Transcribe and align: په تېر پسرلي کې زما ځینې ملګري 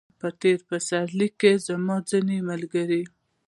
په 0.19 0.27
تېر 0.41 0.59
پسرلي 0.69 1.29
کې 1.39 1.51
زما 1.67 1.95
ځینې 2.09 2.37
ملګري 2.49 3.03